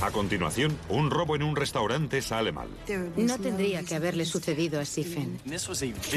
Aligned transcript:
A 0.00 0.12
continuación, 0.12 0.78
un 0.88 1.10
robo 1.10 1.34
en 1.34 1.42
un 1.42 1.56
restaurante 1.56 2.22
sale 2.22 2.52
mal. 2.52 2.68
No 3.16 3.38
tendría 3.38 3.82
que 3.82 3.96
haberle 3.96 4.24
sucedido 4.24 4.80
a 4.80 4.84
Stephen. 4.84 5.40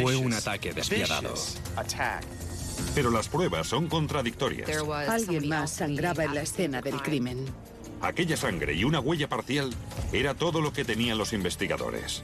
Fue 0.01 0.15
un 0.15 0.33
ataque 0.33 0.73
despiadado. 0.73 1.33
Pero 2.93 3.09
las 3.09 3.27
pruebas 3.27 3.67
son 3.67 3.87
contradictorias. 3.87 4.69
Alguien 5.07 5.49
más 5.49 5.71
sangraba 5.71 6.25
en 6.25 6.35
la 6.35 6.41
escena 6.41 6.81
del 6.81 7.01
crimen. 7.01 7.45
Aquella 8.01 8.37
sangre 8.37 8.73
y 8.73 8.83
una 8.83 8.99
huella 8.99 9.29
parcial 9.29 9.71
era 10.11 10.33
todo 10.33 10.61
lo 10.61 10.73
que 10.73 10.85
tenían 10.85 11.17
los 11.17 11.33
investigadores. 11.33 12.23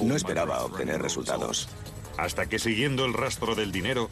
No 0.00 0.16
esperaba 0.16 0.64
obtener 0.64 1.00
resultados. 1.02 1.68
Hasta 2.16 2.46
que 2.46 2.58
siguiendo 2.58 3.04
el 3.04 3.14
rastro 3.14 3.54
del 3.54 3.72
dinero, 3.72 4.08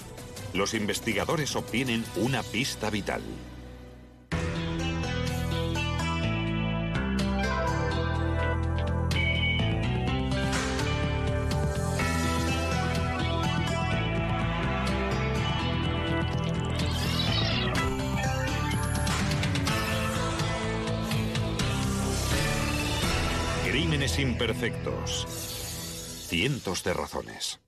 los 0.55 0.75
investigadores 0.75 1.55
obtienen 1.57 2.05
una 2.17 2.43
pista 2.43 2.89
vital. 2.91 3.23
Imperfectos. 24.17 25.27
Cientos 26.29 26.83
de 26.83 26.95
razones. 26.95 27.61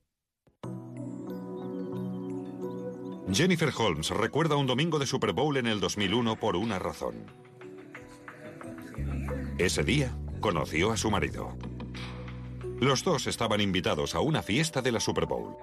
Jennifer 3.30 3.70
Holmes 3.76 4.10
recuerda 4.10 4.56
un 4.56 4.66
domingo 4.66 4.98
de 4.98 5.06
Super 5.06 5.32
Bowl 5.32 5.56
en 5.58 5.66
el 5.66 5.80
2001 5.80 6.40
por 6.40 6.56
una 6.56 6.78
razón. 6.78 7.26
Ese 9.58 9.84
día 9.84 10.16
conoció 10.40 10.92
a 10.92 10.96
su 10.96 11.10
marido. 11.10 11.56
Los 12.80 13.04
dos 13.04 13.26
estaban 13.26 13.60
invitados 13.60 14.14
a 14.14 14.20
una 14.20 14.42
fiesta 14.42 14.80
de 14.80 14.92
la 14.92 15.00
Super 15.00 15.26
Bowl. 15.26 15.56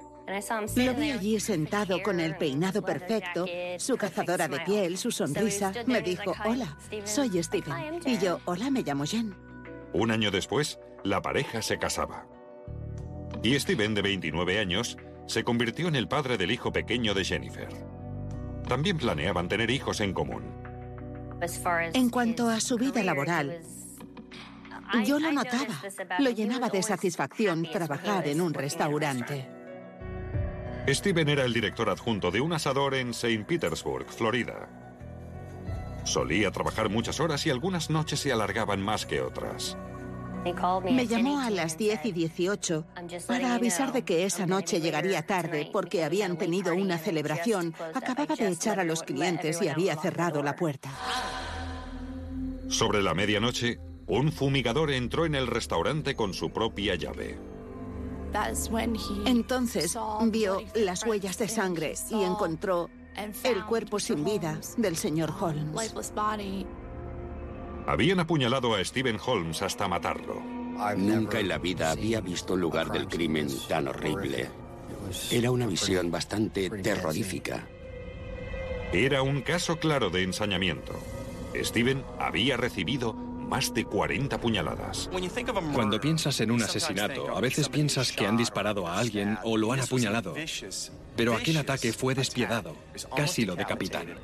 Lo 0.76 0.94
vi 0.94 1.12
allí 1.12 1.40
sentado 1.40 2.04
con 2.04 2.20
el 2.20 2.38
peinado 2.38 2.82
perfecto, 2.82 3.46
su 3.80 3.98
cazadora 3.98 4.48
de 4.48 4.60
piel, 4.60 4.98
su 4.98 5.12
sonrisa. 5.12 5.74
Me 5.88 6.02
dijo, 6.02 6.34
hola, 6.46 6.78
soy 7.04 7.42
Steven. 7.42 8.02
Y 8.06 8.20
yo, 8.20 8.40
hola, 8.46 8.70
me 8.70 8.84
llamo 8.84 9.06
Jen. 9.06 9.47
Un 9.94 10.12
año 10.12 10.32
después, 10.32 10.80
la 11.04 11.22
pareja 11.22 11.62
se 11.62 11.78
casaba. 11.78 12.28
Y 13.44 13.58
Steven, 13.60 13.94
de 13.96 14.02
29 14.02 14.60
años, 14.60 14.98
se 15.26 15.44
convirtió 15.44 15.88
en 15.88 15.96
el 15.96 16.08
padre 16.08 16.38
del 16.38 16.52
hijo 16.52 16.72
pequeño 16.72 17.14
de 17.14 17.24
Jennifer. 17.24 17.70
También 18.68 18.98
planeaban 18.98 19.48
tener 19.48 19.70
hijos 19.70 20.02
en 20.02 20.14
común. 20.14 20.44
En 21.94 22.10
cuanto 22.10 22.50
a 22.50 22.60
su 22.60 22.78
vida 22.78 23.04
laboral, 23.04 23.62
yo 25.06 25.20
lo 25.20 25.32
notaba. 25.32 25.82
Lo 26.20 26.32
llenaba 26.32 26.70
de 26.70 26.82
satisfacción 26.82 27.64
trabajar 27.72 28.28
en 28.28 28.42
un 28.42 28.54
restaurante. 28.54 29.48
Steven 30.88 31.28
era 31.28 31.44
el 31.44 31.54
director 31.54 31.90
adjunto 31.90 32.32
de 32.32 32.40
un 32.40 32.54
asador 32.54 32.96
en 32.96 33.10
St. 33.10 33.44
Petersburg, 33.46 34.08
Florida. 34.10 34.87
Solía 36.08 36.52
trabajar 36.52 36.90
muchas 36.90 37.20
horas 37.20 37.46
y 37.46 37.50
algunas 37.50 37.90
noches 37.90 38.22
se 38.22 38.32
alargaban 38.32 38.82
más 38.82 39.06
que 39.06 39.20
otras. 39.22 39.78
Me 40.90 41.06
llamó 41.06 41.42
a 41.42 41.50
las 41.50 41.78
10 41.78 42.06
y 42.06 42.12
18 42.14 42.86
para 43.28 43.54
avisar 43.54 43.92
de 43.92 44.04
que 44.04 44.24
esa 44.24 44.46
noche 44.46 44.80
llegaría 44.80 45.26
tarde 45.26 45.70
porque 45.74 46.06
habían 46.06 46.38
tenido 46.38 46.74
una 46.74 46.98
celebración, 46.98 47.76
acababa 47.94 48.38
de 48.38 48.48
echar 48.48 48.80
a 48.80 48.86
los 48.86 49.04
clientes 49.04 49.62
y 49.62 49.68
había 49.68 49.98
cerrado 49.98 50.42
la 50.42 50.56
puerta. 50.56 50.90
Sobre 52.70 53.04
la 53.04 53.14
medianoche, 53.14 53.78
un 54.08 54.32
fumigador 54.32 54.92
entró 54.92 55.26
en 55.26 55.36
el 55.36 55.48
restaurante 55.48 56.16
con 56.16 56.34
su 56.34 56.52
propia 56.52 56.96
llave. 56.96 57.38
Entonces 59.26 59.98
vio 60.32 60.64
las 60.74 61.06
huellas 61.06 61.38
de 61.38 61.50
sangre 61.50 61.96
y 62.10 62.24
encontró 62.24 62.90
el 63.18 63.66
cuerpo 63.66 64.00
sin 64.00 64.24
vida 64.24 64.60
del 64.78 64.96
señor 64.96 65.34
Holmes. 65.40 65.94
Habían 67.88 68.20
apuñalado 68.20 68.76
a 68.76 68.84
Stephen 68.84 69.18
Holmes 69.26 69.62
hasta 69.62 69.88
matarlo. 69.88 70.42
Nunca 70.98 71.40
en 71.40 71.48
la 71.48 71.58
vida 71.58 71.92
había 71.92 72.22
visto 72.22 72.54
un 72.54 72.62
lugar 72.62 72.92
del 72.92 73.08
crimen 73.08 73.48
tan 73.68 73.88
horrible. 73.88 74.50
Era 75.32 75.52
una 75.52 75.66
visión 75.66 76.12
bastante 76.12 76.70
terrorífica. 76.70 77.68
Era 78.92 79.22
un 79.22 79.42
caso 79.42 79.78
claro 79.78 80.10
de 80.10 80.24
ensañamiento. 80.24 80.94
Steven 81.56 82.04
había 82.20 82.58
recibido 82.58 83.14
más 83.14 83.74
de 83.74 83.86
40 83.86 84.40
puñaladas. 84.40 85.10
Cuando 85.74 86.00
piensas 86.00 86.40
en 86.42 86.52
un 86.52 86.62
asesinato, 86.62 87.36
a 87.36 87.42
veces 87.42 87.70
piensas 87.70 88.12
que 88.12 88.28
han 88.28 88.38
disparado 88.38 88.88
a 88.88 89.00
alguien 89.00 89.38
o 89.44 89.58
lo 89.58 89.72
han 89.72 89.80
apuñalado. 89.80 90.36
Pero 91.18 91.36
aquel 91.36 91.58
ataque 91.58 91.92
fue 91.92 92.16
despiadado. 92.16 92.76
Casi 93.16 93.46
lo 93.46 93.56
decapitaron. 93.56 94.18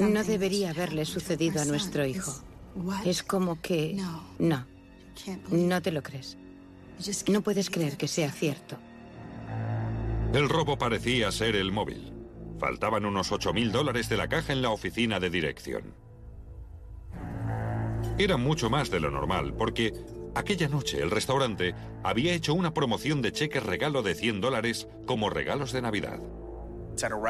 No 0.00 0.24
debería 0.24 0.70
haberle 0.70 1.04
sucedido 1.04 1.60
a 1.60 1.64
nuestro 1.64 2.06
hijo. 2.06 2.32
Es 3.04 3.22
como 3.22 3.60
que... 3.60 3.94
No, 4.38 4.66
no 5.50 5.82
te 5.82 5.92
lo 5.92 6.02
crees. 6.02 6.38
No 7.28 7.42
puedes 7.42 7.68
creer 7.70 7.96
que 7.96 8.08
sea 8.08 8.30
cierto. 8.30 8.78
El 10.32 10.48
robo 10.48 10.78
parecía 10.78 11.30
ser 11.30 11.56
el 11.56 11.72
móvil. 11.72 12.12
Faltaban 12.58 13.04
unos 13.04 13.32
8.000 13.32 13.70
dólares 13.70 14.08
de 14.08 14.16
la 14.16 14.28
caja 14.28 14.52
en 14.52 14.62
la 14.62 14.70
oficina 14.70 15.20
de 15.20 15.30
dirección. 15.30 15.94
Era 18.16 18.36
mucho 18.36 18.70
más 18.70 18.90
de 18.90 19.00
lo 19.00 19.10
normal, 19.10 19.54
porque 19.54 19.92
aquella 20.34 20.68
noche 20.68 21.00
el 21.00 21.10
restaurante 21.10 21.74
había 22.02 22.34
hecho 22.34 22.54
una 22.54 22.74
promoción 22.74 23.22
de 23.22 23.32
cheques 23.32 23.62
regalo 23.62 24.02
de 24.02 24.14
100 24.14 24.40
dólares 24.40 24.88
como 25.06 25.30
regalos 25.30 25.72
de 25.72 25.82
Navidad. 25.82 26.20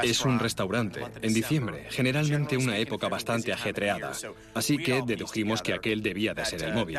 Es 0.02 0.24
un 0.24 0.38
restaurante, 0.38 1.02
en 1.22 1.32
diciembre, 1.32 1.86
generalmente 1.88 2.56
una 2.56 2.76
época 2.76 3.08
bastante 3.08 3.52
ajetreada, 3.52 4.12
así 4.52 4.76
que 4.76 5.02
dedujimos 5.06 5.62
que 5.62 5.72
aquel 5.72 6.02
debía 6.02 6.34
de 6.34 6.44
ser 6.44 6.62
el 6.64 6.74
móvil. 6.74 6.98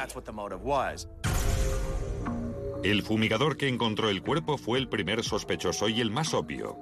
El 2.84 3.04
fumigador 3.04 3.58
que 3.58 3.68
encontró 3.68 4.10
el 4.10 4.22
cuerpo 4.22 4.58
fue 4.58 4.80
el 4.80 4.88
primer 4.88 5.24
sospechoso 5.24 5.90
y 5.90 6.02
el 6.02 6.12
más 6.12 6.34
obvio, 6.34 6.78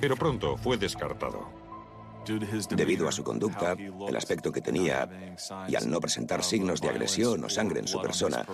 pero 0.00 0.16
pronto 0.16 0.56
fue 0.56 0.76
descartado. 0.76 1.59
Debido 2.70 3.08
a 3.08 3.12
su 3.12 3.24
conducta, 3.24 3.76
el 4.08 4.16
aspecto 4.16 4.52
que 4.52 4.60
tenía 4.60 5.08
y 5.68 5.74
al 5.74 5.90
no 5.90 6.00
presentar 6.00 6.42
signos 6.42 6.80
de 6.80 6.88
agresión 6.88 7.42
o 7.44 7.48
sangre 7.48 7.80
en 7.80 7.88
su 7.88 8.00
persona, 8.00 8.46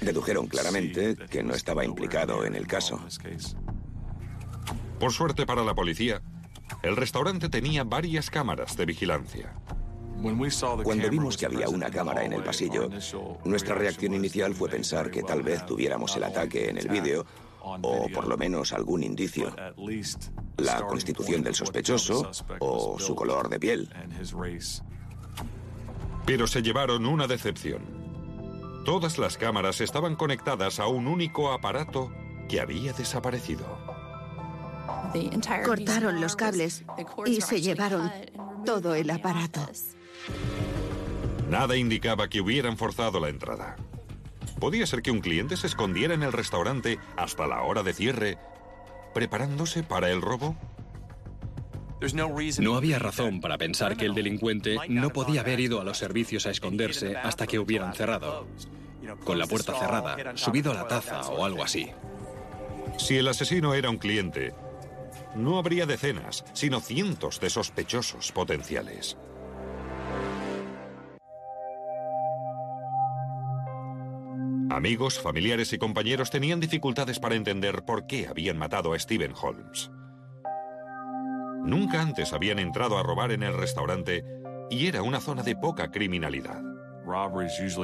dedujeron 0.00 0.46
claramente 0.46 1.16
que 1.30 1.42
no 1.42 1.54
estaba 1.54 1.84
implicado 1.84 2.44
en 2.44 2.54
el 2.54 2.66
caso. 2.66 3.00
Por 4.98 5.12
suerte 5.12 5.46
para 5.46 5.62
la 5.62 5.74
policía, 5.74 6.22
el 6.82 6.96
restaurante 6.96 7.48
tenía 7.48 7.84
varias 7.84 8.30
cámaras 8.30 8.76
de 8.76 8.86
vigilancia. 8.86 9.54
Cuando 10.82 11.08
vimos 11.08 11.36
que 11.36 11.46
había 11.46 11.68
una 11.68 11.90
cámara 11.90 12.24
en 12.24 12.32
el 12.32 12.42
pasillo, 12.42 12.90
nuestra 13.44 13.76
reacción 13.76 14.14
inicial 14.14 14.54
fue 14.54 14.68
pensar 14.68 15.10
que 15.10 15.22
tal 15.22 15.42
vez 15.42 15.64
tuviéramos 15.64 16.16
el 16.16 16.24
ataque 16.24 16.68
en 16.68 16.78
el 16.78 16.88
vídeo 16.88 17.24
o 17.82 18.08
por 18.08 18.26
lo 18.26 18.36
menos 18.36 18.72
algún 18.72 19.02
indicio, 19.02 19.54
la 20.56 20.82
constitución 20.86 21.42
del 21.42 21.54
sospechoso 21.54 22.30
o 22.60 22.98
su 22.98 23.14
color 23.14 23.48
de 23.48 23.60
piel. 23.60 23.88
Pero 26.26 26.46
se 26.46 26.62
llevaron 26.62 27.06
una 27.06 27.26
decepción. 27.26 27.82
Todas 28.84 29.18
las 29.18 29.36
cámaras 29.36 29.80
estaban 29.80 30.16
conectadas 30.16 30.80
a 30.80 30.86
un 30.86 31.06
único 31.06 31.52
aparato 31.52 32.10
que 32.48 32.60
había 32.60 32.92
desaparecido. 32.92 33.66
Cortaron 35.64 36.20
los 36.20 36.36
cables 36.36 36.84
y 37.26 37.40
se 37.40 37.60
llevaron 37.60 38.10
todo 38.64 38.94
el 38.94 39.10
aparato. 39.10 39.60
Nada 41.48 41.76
indicaba 41.76 42.28
que 42.28 42.40
hubieran 42.40 42.76
forzado 42.76 43.20
la 43.20 43.28
entrada. 43.30 43.76
Podía 44.60 44.86
ser 44.86 45.02
que 45.02 45.10
un 45.10 45.20
cliente 45.20 45.56
se 45.56 45.66
escondiera 45.66 46.14
en 46.14 46.22
el 46.22 46.32
restaurante 46.32 46.98
hasta 47.16 47.46
la 47.46 47.62
hora 47.62 47.82
de 47.82 47.94
cierre, 47.94 48.38
preparándose 49.14 49.82
para 49.82 50.10
el 50.10 50.20
robo. 50.20 50.56
No 52.60 52.76
había 52.76 52.98
razón 52.98 53.40
para 53.40 53.58
pensar 53.58 53.96
que 53.96 54.06
el 54.06 54.14
delincuente 54.14 54.76
no 54.88 55.10
podía 55.10 55.40
haber 55.40 55.60
ido 55.60 55.80
a 55.80 55.84
los 55.84 55.98
servicios 55.98 56.46
a 56.46 56.50
esconderse 56.50 57.16
hasta 57.16 57.46
que 57.46 57.58
hubieran 57.58 57.94
cerrado, 57.94 58.46
con 59.24 59.38
la 59.38 59.46
puerta 59.46 59.78
cerrada, 59.78 60.36
subido 60.36 60.72
a 60.72 60.74
la 60.74 60.88
taza 60.88 61.22
o 61.22 61.44
algo 61.44 61.62
así. 61.62 61.90
Si 62.98 63.16
el 63.16 63.28
asesino 63.28 63.74
era 63.74 63.90
un 63.90 63.98
cliente, 63.98 64.54
no 65.34 65.58
habría 65.58 65.86
decenas, 65.86 66.44
sino 66.52 66.80
cientos 66.80 67.40
de 67.40 67.50
sospechosos 67.50 68.32
potenciales. 68.32 69.16
Amigos, 74.70 75.18
familiares 75.18 75.72
y 75.72 75.78
compañeros 75.78 76.30
tenían 76.30 76.60
dificultades 76.60 77.18
para 77.18 77.34
entender 77.34 77.84
por 77.84 78.06
qué 78.06 78.28
habían 78.28 78.58
matado 78.58 78.92
a 78.92 78.98
Stephen 78.98 79.32
Holmes. 79.40 79.90
Nunca 81.64 82.02
antes 82.02 82.32
habían 82.32 82.58
entrado 82.58 82.98
a 82.98 83.02
robar 83.02 83.32
en 83.32 83.42
el 83.42 83.56
restaurante 83.56 84.24
y 84.70 84.86
era 84.86 85.02
una 85.02 85.20
zona 85.20 85.42
de 85.42 85.56
poca 85.56 85.90
criminalidad. 85.90 86.62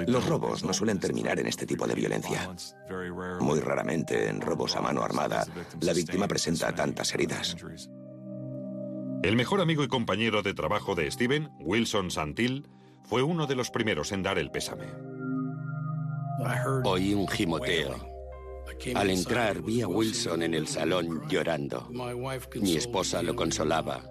Los 0.07 0.29
robos 0.29 0.65
no 0.65 0.75
suelen 0.75 1.01
terminar 1.01 1.39
en 1.41 1.47
este 1.47 1.65
tipo 1.65 1.87
de 1.87 1.95
violencia. 1.95 2.51
Muy 3.41 3.61
raramente 3.61 4.29
en 4.29 4.43
robos 4.43 4.77
a 4.77 4.83
mano 4.83 5.03
armada 5.03 5.47
la 5.81 5.95
víctima 5.95 6.29
presenta 6.29 6.75
tantas 6.75 7.15
heridas. 7.15 7.57
El 9.23 9.37
mejor 9.37 9.63
amigo 9.63 9.83
y 9.83 9.89
compañero 9.89 10.43
de 10.43 10.53
trabajo 10.53 10.95
de 10.95 11.11
Steven, 11.11 11.49
Wilson 11.61 12.11
Santil, 12.11 12.69
fue 13.05 13.23
uno 13.23 13.47
de 13.47 13.55
los 13.55 13.71
primeros 13.71 14.13
en 14.13 14.23
dar 14.23 14.39
el 14.39 14.51
pésame. 14.51 15.04
Oí 16.85 17.15
un 17.15 17.29
gimoteo. 17.29 17.95
Al 18.95 19.11
entrar 19.11 19.63
vi 19.63 19.83
a 19.83 19.89
Wilson 19.89 20.43
en 20.43 20.55
el 20.55 20.67
salón 20.67 21.23
llorando. 21.29 21.89
Mi 22.57 22.77
esposa 22.77 23.23
lo 23.23 23.37
consolaba. 23.37 24.03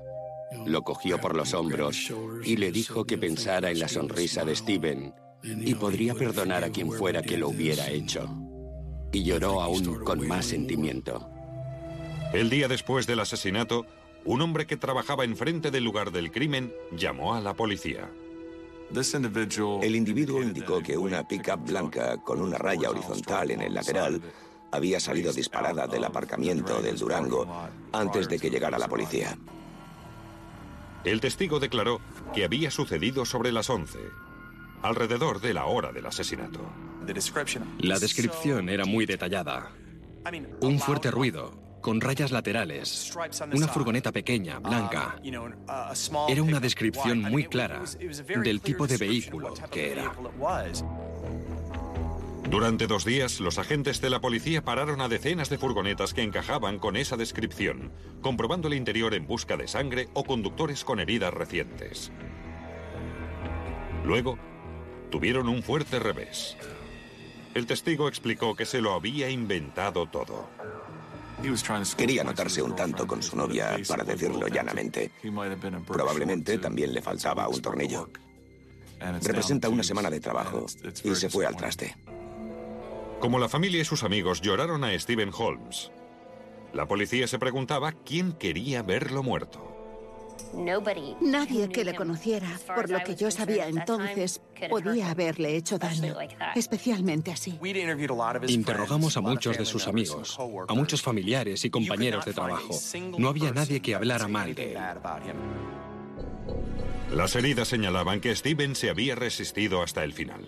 Lo 0.66 0.84
cogió 0.84 1.20
por 1.20 1.36
los 1.36 1.54
hombros 1.54 2.14
y 2.44 2.58
le 2.58 2.72
dijo 2.72 3.06
que 3.06 3.18
pensara 3.18 3.72
en 3.72 3.80
la 3.80 3.88
sonrisa 3.88 4.46
de 4.46 4.56
Steven 4.56 5.14
y 5.44 5.76
podría 5.76 6.14
perdonar 6.14 6.64
a 6.64 6.70
quien 6.70 6.92
fuera 6.92 7.22
que 7.22 7.38
lo 7.38 7.50
hubiera 7.50 7.90
hecho. 7.90 8.30
Y 9.12 9.24
lloró 9.24 9.62
aún 9.62 10.04
con 10.04 10.26
más 10.28 10.46
sentimiento. 10.46 11.30
El 12.34 12.50
día 12.50 12.68
después 12.68 13.06
del 13.06 13.20
asesinato, 13.20 13.86
un 14.26 14.42
hombre 14.42 14.66
que 14.66 14.78
trabajaba 14.78 15.26
enfrente 15.26 15.70
del 15.70 15.84
lugar 15.84 16.12
del 16.12 16.32
crimen 16.32 16.74
llamó 16.96 17.36
a 17.36 17.42
la 17.42 17.54
policía. 17.54 18.10
El 19.82 19.96
individuo 19.96 20.42
indicó 20.42 20.82
que 20.82 20.98
una 20.98 21.28
pickup 21.28 21.66
blanca 21.66 22.18
con 22.18 22.42
una 22.42 22.58
raya 22.58 22.90
horizontal 22.90 23.52
en 23.52 23.62
el 23.62 23.74
lateral 23.74 24.22
había 24.72 25.00
salido 25.00 25.32
disparada 25.34 25.88
del 25.88 26.04
aparcamiento 26.04 26.82
del 26.82 26.98
Durango 26.98 27.48
antes 27.92 28.28
de 28.28 28.40
que 28.40 28.50
llegara 28.50 28.78
la 28.78 28.88
policía. 28.88 29.38
El 31.04 31.22
testigo 31.22 31.60
declaró 31.60 32.02
que 32.34 32.44
había 32.44 32.72
sucedido 32.72 33.26
sobre 33.26 33.52
las 33.52 33.70
11, 33.70 34.00
alrededor 34.82 35.42
de 35.42 35.54
la 35.54 35.66
hora 35.66 35.92
del 35.92 36.06
asesinato. 36.06 36.62
La 37.80 38.00
descripción 38.00 38.70
era 38.70 38.86
muy 38.86 39.06
detallada. 39.06 39.72
Un 40.62 40.80
fuerte 40.80 41.12
ruido, 41.12 41.63
con 41.84 42.00
rayas 42.00 42.32
laterales, 42.32 43.14
una 43.54 43.68
furgoneta 43.68 44.12
pequeña, 44.12 44.58
blanca. 44.58 45.20
Era 46.30 46.42
una 46.42 46.60
descripción 46.62 47.22
muy 47.22 47.44
clara 47.44 47.84
del 48.42 48.62
tipo 48.62 48.88
de 48.88 48.98
vehículo 48.98 49.54
que 49.70 49.92
era. 49.92 50.14
Durante 52.50 52.88
dos 52.88 53.04
días, 53.04 53.40
los 53.42 53.58
agentes 53.58 54.00
de 54.00 54.10
la 54.10 54.22
policía 54.22 54.64
pararon 54.64 55.02
a 55.02 55.10
decenas 55.10 55.50
de 55.50 55.58
furgonetas 55.58 56.14
que 56.14 56.22
encajaban 56.22 56.80
con 56.80 56.96
esa 56.96 57.18
descripción, 57.18 57.92
comprobando 58.22 58.70
el 58.70 58.76
interior 58.76 59.14
en 59.14 59.28
busca 59.28 59.58
de 59.58 59.68
sangre 59.68 60.08
o 60.14 60.24
conductores 60.24 60.86
con 60.86 61.00
heridas 61.00 61.34
recientes. 61.34 62.12
Luego, 64.06 64.38
tuvieron 65.12 65.50
un 65.50 65.62
fuerte 65.62 66.00
revés. 66.00 66.56
El 67.54 67.66
testigo 67.66 68.08
explicó 68.08 68.56
que 68.56 68.66
se 68.66 68.82
lo 68.82 68.94
había 68.94 69.30
inventado 69.30 70.08
todo. 70.08 70.48
Quería 71.98 72.24
notarse 72.24 72.62
un 72.62 72.76
tanto 72.76 73.06
con 73.06 73.22
su 73.22 73.36
novia, 73.36 73.78
para 73.88 74.04
decirlo 74.04 74.48
llanamente. 74.48 75.12
Probablemente 75.86 76.58
también 76.58 76.94
le 76.94 77.02
faltaba 77.02 77.48
un 77.48 77.62
tornillo. 77.62 78.10
Representa 79.22 79.68
una 79.68 79.84
semana 79.84 80.10
de 80.10 80.20
trabajo 80.20 80.66
y 81.04 81.16
se 81.16 81.30
fue 81.30 81.46
al 81.46 81.56
traste. 81.56 81.96
Como 83.20 83.40
la 83.40 83.50
familia 83.50 83.82
y 83.82 83.86
sus 83.86 84.04
amigos 84.04 84.42
lloraron 84.42 84.84
a 84.84 84.98
Stephen 85.00 85.32
Holmes, 85.38 85.92
la 86.74 86.88
policía 86.88 87.28
se 87.28 87.40
preguntaba 87.40 87.92
quién 87.92 88.34
quería 88.34 88.82
verlo 88.82 89.24
muerto. 89.24 89.73
Nadie 91.22 91.70
que 91.70 91.84
le 91.84 91.96
conociera, 91.96 92.48
por 92.76 92.90
lo 92.90 93.04
que 93.04 93.16
yo 93.16 93.32
sabía 93.32 93.68
entonces, 93.68 94.42
podía 94.70 95.10
haberle 95.10 95.56
hecho 95.56 95.78
daño, 95.78 96.16
especialmente 96.56 97.32
así. 97.32 97.60
Interrogamos 98.48 99.18
a 99.18 99.22
muchos 99.22 99.58
de 99.58 99.66
sus 99.66 99.88
amigos, 99.88 100.38
a 100.68 100.74
muchos 100.74 101.02
familiares 101.02 101.66
y 101.66 101.70
compañeros 101.70 102.26
de 102.26 102.34
trabajo. 102.34 102.74
No 103.18 103.30
había 103.30 103.52
nadie 103.52 103.82
que 103.82 103.96
hablara 103.96 104.28
mal 104.28 104.54
de 104.56 104.74
él. 104.74 104.80
Las 107.12 107.36
heridas 107.36 107.68
señalaban 107.68 108.20
que 108.20 108.36
Steven 108.36 108.76
se 108.76 108.90
había 108.90 109.16
resistido 109.16 109.84
hasta 109.84 110.04
el 110.04 110.14
final. 110.14 110.48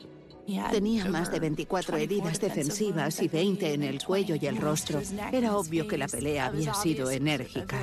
Tenía 0.71 1.05
más 1.05 1.31
de 1.31 1.39
24 1.39 1.97
heridas 1.97 2.39
defensivas 2.39 3.21
y 3.21 3.27
20 3.27 3.73
en 3.73 3.83
el 3.83 4.03
cuello 4.03 4.35
y 4.39 4.45
el 4.45 4.57
rostro. 4.57 5.01
Era 5.31 5.57
obvio 5.57 5.87
que 5.87 5.97
la 5.97 6.07
pelea 6.07 6.47
había 6.47 6.73
sido 6.73 7.09
enérgica. 7.09 7.77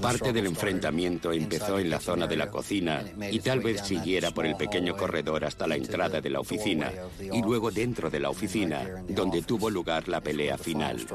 Parte 0.00 0.32
del 0.32 0.46
enfrentamiento 0.46 1.32
empezó 1.32 1.78
en 1.78 1.90
la 1.90 2.00
zona 2.00 2.26
de 2.26 2.36
la 2.36 2.50
cocina 2.50 3.02
y 3.30 3.38
tal 3.40 3.60
vez 3.60 3.80
siguiera 3.82 4.30
por 4.32 4.46
el 4.46 4.56
pequeño 4.56 4.96
corredor 4.96 5.44
hasta 5.44 5.66
la 5.66 5.76
entrada 5.76 6.20
de 6.20 6.30
la 6.30 6.40
oficina 6.40 6.92
y 7.20 7.42
luego 7.42 7.70
dentro 7.70 8.10
de 8.10 8.20
la 8.20 8.30
oficina, 8.30 9.04
donde 9.08 9.42
tuvo 9.42 9.70
lugar 9.70 10.08
la 10.08 10.20
pelea 10.20 10.58
final. 10.58 11.06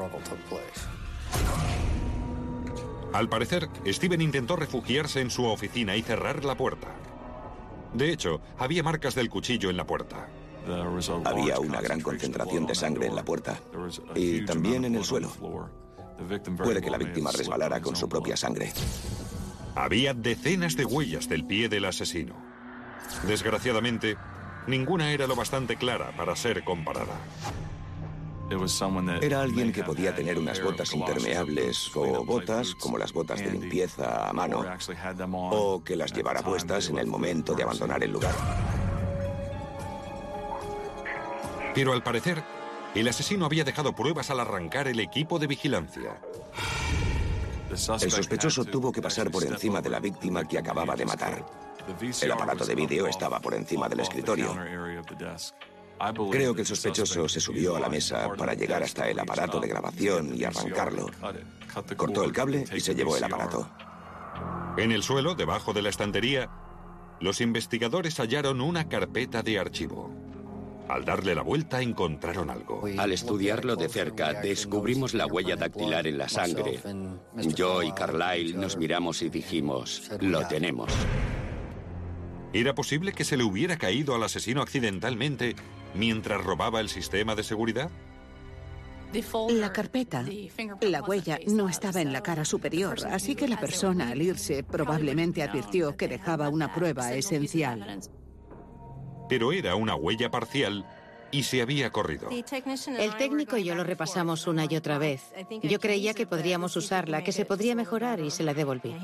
Al 3.12 3.28
parecer, 3.28 3.68
Steven 3.86 4.20
intentó 4.20 4.56
refugiarse 4.56 5.20
en 5.20 5.30
su 5.30 5.44
oficina 5.44 5.96
y 5.96 6.02
cerrar 6.02 6.44
la 6.44 6.56
puerta. 6.56 6.88
De 7.94 8.12
hecho, 8.12 8.40
había 8.58 8.82
marcas 8.82 9.14
del 9.14 9.28
cuchillo 9.28 9.70
en 9.70 9.76
la 9.76 9.86
puerta. 9.86 10.28
Había 11.24 11.58
una 11.58 11.80
gran 11.80 12.00
concentración 12.00 12.66
de 12.66 12.74
sangre 12.74 13.06
en 13.06 13.16
la 13.16 13.24
puerta 13.24 13.60
y 14.14 14.44
también 14.44 14.84
en 14.84 14.94
el 14.94 15.04
suelo. 15.04 15.30
Puede 16.56 16.80
que 16.80 16.90
la 16.90 16.98
víctima 16.98 17.32
resbalara 17.32 17.80
con 17.80 17.96
su 17.96 18.08
propia 18.08 18.36
sangre. 18.36 18.72
Había 19.74 20.14
decenas 20.14 20.76
de 20.76 20.84
huellas 20.84 21.28
del 21.28 21.44
pie 21.44 21.68
del 21.68 21.86
asesino. 21.86 22.34
Desgraciadamente, 23.26 24.16
ninguna 24.66 25.12
era 25.12 25.26
lo 25.26 25.34
bastante 25.34 25.76
clara 25.76 26.12
para 26.16 26.36
ser 26.36 26.62
comparada. 26.64 27.14
Era 29.20 29.42
alguien 29.42 29.72
que 29.72 29.84
podía 29.84 30.14
tener 30.14 30.38
unas 30.38 30.62
botas 30.62 30.92
impermeables 30.92 31.94
o 31.94 32.24
botas 32.24 32.74
como 32.74 32.98
las 32.98 33.12
botas 33.12 33.38
de 33.38 33.52
limpieza 33.52 34.28
a 34.28 34.32
mano 34.32 34.64
o 35.32 35.84
que 35.84 35.96
las 35.96 36.12
llevara 36.12 36.42
puestas 36.42 36.88
en 36.88 36.98
el 36.98 37.06
momento 37.06 37.54
de 37.54 37.62
abandonar 37.62 38.02
el 38.02 38.10
lugar. 38.10 38.34
Pero 41.74 41.92
al 41.92 42.02
parecer, 42.02 42.42
el 42.94 43.06
asesino 43.06 43.46
había 43.46 43.64
dejado 43.64 43.94
pruebas 43.94 44.30
al 44.30 44.40
arrancar 44.40 44.88
el 44.88 44.98
equipo 44.98 45.38
de 45.38 45.46
vigilancia. 45.46 46.20
El 47.70 48.10
sospechoso 48.10 48.64
tuvo 48.64 48.90
que 48.90 49.00
pasar 49.00 49.30
por 49.30 49.44
encima 49.44 49.80
de 49.80 49.90
la 49.90 50.00
víctima 50.00 50.44
que 50.44 50.58
acababa 50.58 50.96
de 50.96 51.04
matar. 51.04 51.46
El 52.20 52.32
aparato 52.32 52.64
de 52.64 52.74
vídeo 52.74 53.06
estaba 53.06 53.38
por 53.38 53.54
encima 53.54 53.88
del 53.88 54.00
escritorio. 54.00 54.56
Creo 56.30 56.54
que 56.54 56.62
el 56.62 56.66
sospechoso 56.66 57.28
se 57.28 57.40
subió 57.40 57.76
a 57.76 57.80
la 57.80 57.88
mesa 57.88 58.30
para 58.36 58.54
llegar 58.54 58.82
hasta 58.82 59.08
el 59.08 59.18
aparato 59.18 59.60
de 59.60 59.68
grabación 59.68 60.34
y 60.34 60.44
arrancarlo. 60.44 61.10
Cortó 61.96 62.24
el 62.24 62.32
cable 62.32 62.64
y 62.74 62.80
se 62.80 62.94
llevó 62.94 63.16
el 63.16 63.24
aparato. 63.24 63.68
En 64.76 64.92
el 64.92 65.02
suelo, 65.02 65.34
debajo 65.34 65.72
de 65.72 65.82
la 65.82 65.90
estantería, 65.90 66.48
los 67.20 67.40
investigadores 67.40 68.18
hallaron 68.18 68.60
una 68.60 68.88
carpeta 68.88 69.42
de 69.42 69.58
archivo. 69.58 70.10
Al 70.88 71.04
darle 71.04 71.34
la 71.34 71.42
vuelta 71.42 71.82
encontraron 71.82 72.50
algo. 72.50 72.82
Al 72.98 73.12
estudiarlo 73.12 73.76
de 73.76 73.88
cerca, 73.88 74.32
descubrimos 74.32 75.14
la 75.14 75.26
huella 75.26 75.54
dactilar 75.54 76.06
en 76.06 76.18
la 76.18 76.28
sangre. 76.28 76.80
Yo 77.36 77.82
y 77.82 77.92
Carlyle 77.92 78.56
nos 78.56 78.76
miramos 78.76 79.22
y 79.22 79.28
dijimos, 79.28 80.10
lo 80.20 80.46
tenemos. 80.48 80.90
¿Era 82.52 82.74
posible 82.74 83.12
que 83.12 83.24
se 83.24 83.36
le 83.36 83.44
hubiera 83.44 83.76
caído 83.76 84.14
al 84.14 84.22
asesino 84.24 84.60
accidentalmente 84.60 85.54
mientras 85.94 86.42
robaba 86.42 86.80
el 86.80 86.88
sistema 86.88 87.36
de 87.36 87.44
seguridad? 87.44 87.90
La 89.50 89.72
carpeta, 89.72 90.24
la 90.80 91.02
huella, 91.02 91.38
no 91.48 91.68
estaba 91.68 92.00
en 92.00 92.12
la 92.12 92.22
cara 92.22 92.44
superior, 92.44 92.96
así 93.10 93.34
que 93.34 93.48
la 93.48 93.58
persona 93.58 94.10
al 94.10 94.22
irse 94.22 94.62
probablemente 94.62 95.42
advirtió 95.42 95.96
que 95.96 96.06
dejaba 96.06 96.48
una 96.48 96.72
prueba 96.72 97.12
esencial. 97.12 98.00
Pero 99.28 99.52
era 99.52 99.74
una 99.74 99.96
huella 99.96 100.30
parcial 100.30 100.86
y 101.32 101.44
se 101.44 101.62
había 101.62 101.90
corrido. 101.90 102.28
El 102.30 103.16
técnico 103.16 103.56
y 103.56 103.64
yo 103.64 103.74
lo 103.74 103.84
repasamos 103.84 104.46
una 104.46 104.66
y 104.68 104.76
otra 104.76 104.98
vez. 104.98 105.32
Yo 105.62 105.80
creía 105.80 106.14
que 106.14 106.26
podríamos 106.26 106.76
usarla, 106.76 107.24
que 107.24 107.32
se 107.32 107.44
podría 107.44 107.74
mejorar 107.74 108.20
y 108.20 108.30
se 108.30 108.44
la 108.44 108.54
devolví. 108.54 108.94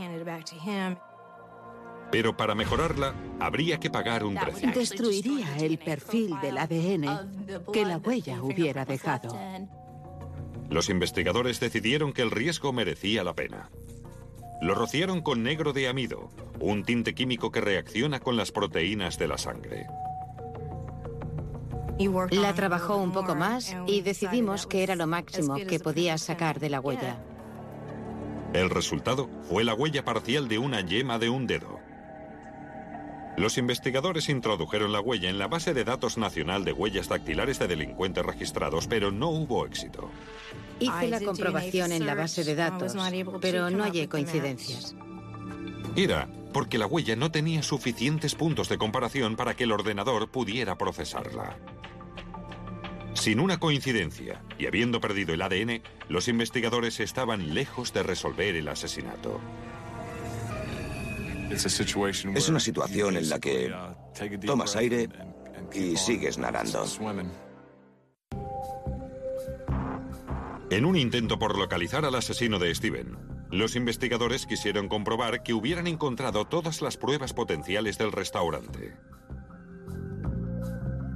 Pero 2.11 2.37
para 2.37 2.55
mejorarla, 2.55 3.15
habría 3.41 3.81
que 3.81 3.91
pagar 3.91 4.25
un 4.25 4.35
precio. 4.35 4.71
Destruiría 4.73 5.57
el 5.59 5.79
perfil 5.79 6.35
del 6.41 6.59
ADN 6.59 7.67
que 7.73 7.85
la 7.85 7.99
huella 7.99 8.43
hubiera 8.43 8.85
dejado. 8.85 9.37
Los 10.71 10.89
investigadores 10.89 11.61
decidieron 11.61 12.13
que 12.13 12.23
el 12.23 12.31
riesgo 12.31 12.73
merecía 12.73 13.25
la 13.25 13.35
pena. 13.35 13.71
Lo 14.61 14.75
rociaron 14.75 15.21
con 15.21 15.43
negro 15.43 15.73
de 15.73 15.89
amido, 15.89 16.31
un 16.61 16.85
tinte 16.85 17.15
químico 17.15 17.51
que 17.51 17.61
reacciona 17.61 18.21
con 18.21 18.37
las 18.37 18.53
proteínas 18.53 19.19
de 19.19 19.29
la 19.29 19.39
sangre. 19.39 19.87
La 22.31 22.55
trabajó 22.55 22.97
un 22.97 23.13
poco 23.13 23.35
más 23.35 23.75
y 23.87 24.03
decidimos 24.03 24.67
que 24.67 24.83
era 24.83 24.97
lo 24.97 25.07
máximo 25.07 25.57
que 25.57 25.81
podía 25.81 26.19
sacar 26.19 26.61
de 26.61 26.71
la 26.71 26.81
huella. 26.81 27.19
El 28.53 28.71
resultado 28.71 29.29
fue 29.49 29.65
la 29.65 29.75
huella 29.75 30.05
parcial 30.05 30.49
de 30.49 30.59
una 30.59 30.81
yema 30.81 31.19
de 31.19 31.29
un 31.29 31.47
dedo. 31.47 31.76
Los 33.37 33.59
investigadores 33.59 34.31
introdujeron 34.31 34.93
la 34.93 35.01
huella 35.01 35.29
en 35.29 35.39
la 35.39 35.47
base 35.47 35.75
de 35.75 35.85
datos 35.85 36.17
nacional 36.17 36.65
de 36.65 36.73
huellas 36.73 37.09
dactilares 37.09 37.59
de 37.59 37.69
delincuentes 37.69 38.25
registrados, 38.25 38.87
pero 38.87 39.11
no 39.11 39.29
hubo 39.29 39.67
éxito. 39.67 40.11
Hice 40.81 41.09
la 41.09 41.21
comprobación 41.21 41.93
en 41.93 42.07
la 42.07 42.15
base 42.15 42.45
de 42.45 42.55
datos, 42.55 42.97
pero 43.41 43.71
no 43.71 43.85
hallé 43.85 44.09
coincidencias. 44.09 44.95
Era 45.97 46.29
porque 46.53 46.79
la 46.79 46.87
huella 46.87 47.17
no 47.17 47.31
tenía 47.31 47.63
suficientes 47.63 48.35
puntos 48.35 48.71
de 48.71 48.79
comparación 48.79 49.37
para 49.37 49.55
que 49.55 49.65
el 49.65 49.73
ordenador 49.73 50.31
pudiera 50.31 50.79
procesarla. 50.79 51.59
Sin 53.13 53.41
una 53.41 53.59
coincidencia 53.59 54.43
y 54.59 54.67
habiendo 54.67 55.01
perdido 55.01 55.35
el 55.35 55.43
ADN, 55.43 55.83
los 56.09 56.29
investigadores 56.29 57.01
estaban 57.01 57.55
lejos 57.55 57.93
de 57.93 58.03
resolver 58.03 58.57
el 58.57 58.69
asesinato. 58.69 59.41
Es 61.51 62.49
una 62.49 62.61
situación 62.61 63.17
en 63.17 63.29
la 63.29 63.39
que 63.39 63.73
tomas 64.45 64.77
aire 64.77 65.09
y 65.73 65.97
sigues 65.97 66.39
nadando. 66.39 66.85
En 70.71 70.85
un 70.85 70.97
intento 70.97 71.39
por 71.39 71.57
localizar 71.57 72.05
al 72.05 72.15
asesino 72.17 72.59
de 72.59 72.75
Steven, 72.75 73.17
los 73.51 73.77
investigadores 73.77 74.47
quisieron 74.47 74.89
comprobar 74.89 75.43
que 75.43 75.55
hubieran 75.55 75.87
encontrado 75.87 76.47
todas 76.47 76.83
las 76.83 76.97
pruebas 76.97 77.33
potenciales 77.33 77.99
del 77.99 78.11
restaurante. 78.11 78.97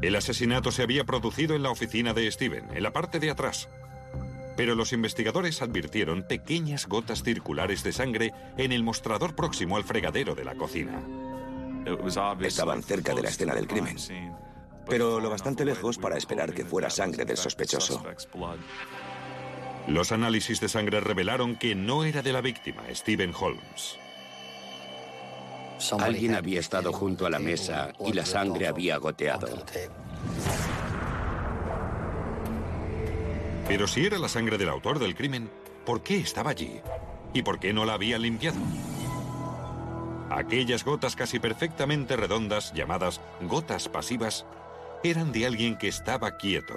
El 0.03 0.17
asesinato 0.17 0.71
se 0.71 0.83
había 0.83 1.05
producido 1.05 1.55
en 1.55 1.63
la 1.63 1.71
oficina 1.71 2.15
de 2.15 2.31
Steven, 2.31 2.69
en 2.71 2.83
la 2.83 2.93
parte 2.93 3.19
de 3.19 3.31
atrás. 3.31 3.69
Pero 4.61 4.75
los 4.75 4.93
investigadores 4.93 5.63
advirtieron 5.63 6.23
pequeñas 6.23 6.87
gotas 6.87 7.23
circulares 7.23 7.83
de 7.83 7.93
sangre 7.93 8.35
en 8.59 8.73
el 8.73 8.83
mostrador 8.83 9.35
próximo 9.35 9.79
al 9.79 9.85
fregadero 9.85 10.35
de 10.35 10.45
la 10.45 10.55
cocina. 10.55 11.03
Estaban 12.43 12.83
cerca 12.83 13.15
de 13.15 13.23
la 13.23 13.31
escena 13.31 13.55
del 13.55 13.67
crimen, 13.67 13.97
pero 14.87 15.19
lo 15.19 15.31
bastante 15.31 15.65
lejos 15.65 15.97
para 15.97 16.19
esperar 16.19 16.53
que 16.53 16.67
fuera 16.67 16.91
sangre 16.91 17.25
del 17.25 17.39
sospechoso. 17.39 18.05
Los 19.87 20.13
análisis 20.13 20.61
de 20.61 20.69
sangre 20.69 21.01
revelaron 21.01 21.57
que 21.57 21.75
no 21.75 22.05
era 22.05 22.21
de 22.21 22.35
la 22.35 22.43
víctima, 22.43 22.83
Stephen 22.93 23.33
Holmes. 23.41 23.97
Alguien 25.99 26.35
había 26.35 26.61
estado 26.61 26.93
junto 26.93 27.25
a 27.25 27.31
la 27.31 27.39
mesa 27.39 27.95
y 28.05 28.13
la 28.13 28.27
sangre 28.27 28.69
había 28.69 28.99
goteado. 28.99 29.49
Pero 33.71 33.87
si 33.87 34.05
era 34.05 34.19
la 34.19 34.29
sangre 34.29 34.59
del 34.59 34.69
autor 34.69 34.99
del 34.99 35.15
crimen, 35.15 35.49
¿por 35.87 36.03
qué 36.03 36.17
estaba 36.17 36.51
allí? 36.51 36.81
¿Y 37.33 37.43
por 37.43 37.61
qué 37.61 37.73
no 37.73 37.85
la 37.85 37.93
había 37.93 38.19
limpiado? 38.19 38.59
Aquellas 40.29 40.85
gotas 40.85 41.15
casi 41.15 41.39
perfectamente 41.39 42.17
redondas, 42.17 42.73
llamadas 42.75 43.21
gotas 43.43 43.89
pasivas, 43.89 44.45
eran 45.05 45.31
de 45.31 45.47
alguien 45.47 45.79
que 45.79 45.87
estaba 45.87 46.37
quieto, 46.37 46.75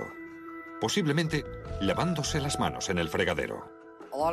posiblemente 0.80 1.44
lavándose 1.82 2.40
las 2.40 2.60
manos 2.60 2.92
en 2.92 3.00
el 3.00 3.10
fregadero. 3.10 3.68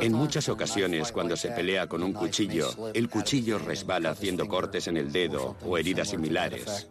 En 0.02 0.12
muchas 0.12 0.50
ocasiones, 0.50 1.12
cuando 1.12 1.38
se 1.38 1.52
pelea 1.52 1.86
con 1.86 2.02
un 2.02 2.12
cuchillo, 2.12 2.92
el 2.92 3.08
cuchillo 3.08 3.58
resbala 3.58 4.10
haciendo 4.10 4.46
cortes 4.46 4.86
en 4.86 4.98
el 4.98 5.12
dedo 5.12 5.56
o 5.64 5.78
heridas 5.78 6.10
similares. 6.10 6.90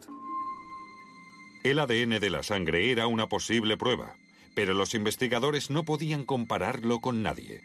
El 1.63 1.77
ADN 1.77 2.19
de 2.19 2.29
la 2.31 2.41
sangre 2.41 2.91
era 2.91 3.05
una 3.05 3.29
posible 3.29 3.77
prueba, 3.77 4.15
pero 4.59 4.73
los 4.73 4.93
investigadores 4.93 5.69
no 5.69 5.85
podían 5.85 6.25
compararlo 6.25 6.99
con 6.99 7.23
nadie. 7.23 7.61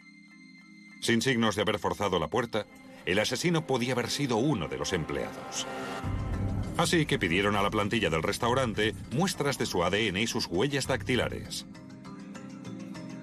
Sin 1.01 1.21
signos 1.21 1.57
de 1.57 1.63
haber 1.63 1.77
forzado 1.77 2.19
la 2.19 2.29
puerta, 2.29 2.67
el 3.05 3.19
asesino 3.19 3.67
podía 3.67 3.91
haber 3.91 4.09
sido 4.09 4.37
uno 4.37 4.69
de 4.69 4.77
los 4.77 4.93
empleados. 4.93 5.67
Así 6.77 7.05
que 7.05 7.19
pidieron 7.19 7.57
a 7.57 7.61
la 7.61 7.69
plantilla 7.69 8.09
del 8.09 8.23
restaurante 8.23 8.95
muestras 9.11 9.57
de 9.57 9.65
su 9.65 9.83
ADN 9.83 10.15
y 10.15 10.27
sus 10.27 10.47
huellas 10.47 10.87
dactilares. 10.87 11.65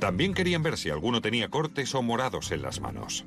También 0.00 0.34
querían 0.34 0.62
ver 0.62 0.76
si 0.76 0.90
alguno 0.90 1.22
tenía 1.22 1.48
cortes 1.48 1.94
o 1.94 2.02
morados 2.02 2.50
en 2.50 2.60
las 2.60 2.78
manos. 2.78 3.24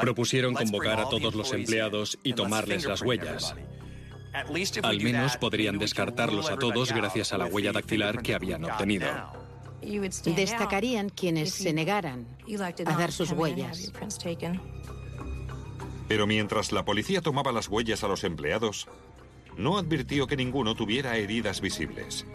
Propusieron 0.00 0.54
convocar 0.54 0.98
a 0.98 1.10
todos 1.10 1.34
los 1.34 1.52
empleados 1.52 2.18
y 2.22 2.32
tomarles 2.32 2.86
las 2.86 3.02
huellas. 3.02 3.54
Al 4.82 5.00
menos 5.00 5.36
podrían 5.36 5.78
descartarlos 5.78 6.50
a 6.50 6.56
todos 6.56 6.92
gracias 6.92 7.32
a 7.32 7.38
la 7.38 7.46
huella 7.46 7.72
dactilar 7.72 8.22
que 8.22 8.34
habían 8.34 8.64
obtenido. 8.64 9.08
Destacarían 10.24 11.08
quienes 11.08 11.54
se 11.54 11.72
negaran 11.72 12.26
a 12.86 12.92
dar 12.96 13.12
sus 13.12 13.32
huellas. 13.32 13.92
Pero 16.08 16.26
mientras 16.26 16.72
la 16.72 16.84
policía 16.84 17.20
tomaba 17.20 17.52
las 17.52 17.68
huellas 17.68 18.02
a 18.02 18.08
los 18.08 18.24
empleados, 18.24 18.88
no 19.56 19.76
advirtió 19.76 20.26
que 20.26 20.36
ninguno 20.36 20.74
tuviera 20.74 21.16
heridas 21.16 21.60
visibles. 21.60 22.26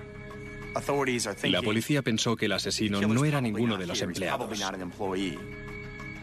La 1.43 1.61
policía 1.61 2.01
pensó 2.01 2.35
que 2.35 2.45
el 2.45 2.51
asesino 2.53 3.01
no 3.01 3.25
era 3.25 3.41
ninguno 3.41 3.77
de 3.77 3.87
los 3.87 4.01
empleados. 4.01 4.59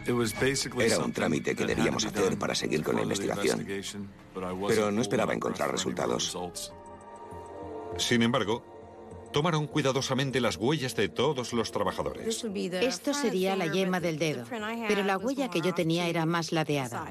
Era 0.06 0.98
un 0.98 1.12
trámite 1.12 1.54
que 1.54 1.66
debíamos 1.66 2.04
hacer 2.04 2.38
para 2.38 2.54
seguir 2.54 2.82
con 2.82 2.96
la 2.96 3.02
investigación, 3.02 3.66
pero 4.34 4.90
no 4.90 5.02
esperaba 5.02 5.34
encontrar 5.34 5.70
resultados. 5.70 6.72
Sin 7.96 8.22
embargo, 8.22 8.64
tomaron 9.32 9.66
cuidadosamente 9.66 10.40
las 10.40 10.56
huellas 10.56 10.96
de 10.96 11.08
todos 11.08 11.52
los 11.52 11.70
trabajadores. 11.72 12.44
Esto 12.80 13.14
sería 13.14 13.56
la 13.56 13.66
yema 13.66 14.00
del 14.00 14.18
dedo, 14.18 14.44
pero 14.88 15.04
la 15.04 15.18
huella 15.18 15.50
que 15.50 15.60
yo 15.60 15.74
tenía 15.74 16.08
era 16.08 16.26
más 16.26 16.52
ladeada. 16.52 17.06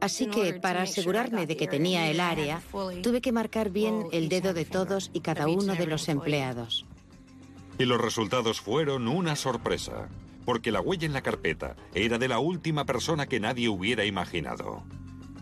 Así 0.00 0.26
que, 0.26 0.54
para 0.54 0.82
asegurarme 0.82 1.46
de 1.46 1.56
que 1.56 1.66
tenía 1.66 2.08
el 2.10 2.20
área, 2.20 2.62
tuve 3.02 3.20
que 3.20 3.32
marcar 3.32 3.70
bien 3.70 4.06
el 4.12 4.28
dedo 4.28 4.54
de 4.54 4.64
todos 4.64 5.10
y 5.12 5.20
cada 5.20 5.48
uno 5.48 5.74
de 5.74 5.86
los 5.86 6.08
empleados. 6.08 6.86
Y 7.78 7.84
los 7.84 8.00
resultados 8.00 8.60
fueron 8.60 9.08
una 9.08 9.36
sorpresa, 9.36 10.08
porque 10.50 10.72
la 10.72 10.80
huella 10.80 11.06
en 11.06 11.12
la 11.12 11.22
carpeta 11.22 11.76
era 11.94 12.18
de 12.18 12.26
la 12.26 12.40
última 12.40 12.84
persona 12.84 13.28
que 13.28 13.38
nadie 13.38 13.68
hubiera 13.68 14.04
imaginado, 14.04 14.82